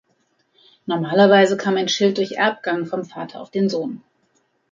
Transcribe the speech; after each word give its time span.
Normalerweise 0.87 1.57
kam 1.57 1.77
ein 1.77 1.87
Schild 1.87 2.17
durch 2.17 2.31
Erbgang 2.31 2.87
vom 2.87 3.05
Vater 3.05 3.39
auf 3.39 3.51
den 3.51 3.69
Sohn. 3.69 4.01